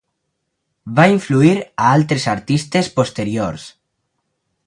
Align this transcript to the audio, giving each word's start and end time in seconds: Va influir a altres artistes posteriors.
Va 0.99 1.05
influir 1.15 1.51
a 1.59 1.91
altres 1.99 2.25
artistes 2.33 2.91
posteriors. 2.97 3.67